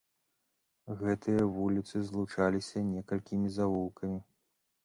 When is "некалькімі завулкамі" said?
2.93-4.19